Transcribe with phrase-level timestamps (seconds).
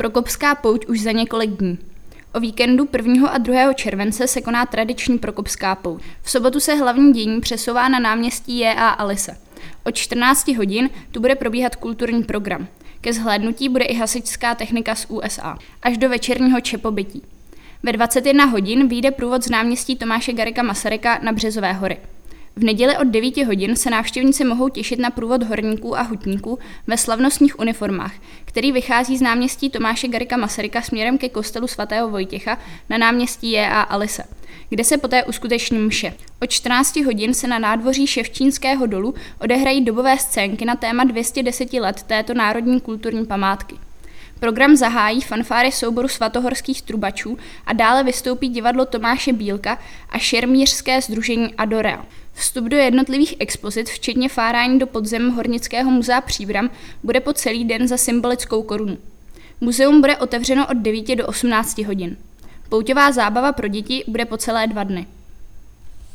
[0.00, 1.78] Prokopská pouť už za několik dní.
[2.34, 3.28] O víkendu 1.
[3.28, 3.72] a 2.
[3.72, 6.02] července se koná tradiční Prokopská pouť.
[6.22, 8.88] V sobotu se hlavní dění přesouvá na náměstí J.A.
[8.88, 9.36] Alise.
[9.84, 12.66] Od 14 hodin tu bude probíhat kulturní program.
[13.00, 15.58] Ke zhlédnutí bude i hasičská technika z USA.
[15.82, 17.22] Až do večerního čepobytí.
[17.82, 21.98] Ve 21 hodin vyjde průvod z náměstí Tomáše Garika Masaryka na Březové hory.
[22.56, 26.96] V neděli od 9 hodin se návštěvníci mohou těšit na průvod horníků a hutníků ve
[26.96, 28.12] slavnostních uniformách,
[28.44, 32.58] který vychází z náměstí Tomáše Garika Masaryka směrem ke kostelu svatého Vojtěcha
[32.88, 33.80] na náměstí J.A.
[33.80, 34.24] Alise,
[34.68, 36.14] kde se poté uskuteční mše.
[36.42, 42.02] Od 14 hodin se na nádvoří Ševčínského dolu odehrají dobové scénky na téma 210 let
[42.02, 43.89] této národní kulturní památky.
[44.40, 49.78] Program zahájí fanfáry souboru svatohorských trubačů a dále vystoupí divadlo Tomáše Bílka
[50.10, 52.04] a šermířské združení Adorea.
[52.34, 56.70] Vstup do jednotlivých expozit, včetně fárání do podzem Hornického muzea Příbram,
[57.02, 58.98] bude po celý den za symbolickou korunu.
[59.60, 62.16] Muzeum bude otevřeno od 9 do 18 hodin.
[62.68, 65.06] Pouťová zábava pro děti bude po celé dva dny.